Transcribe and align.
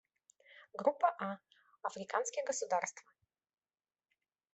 Группа 0.73 1.11
А— 1.19 1.37
Африканские 1.83 2.43
государства. 2.43 3.07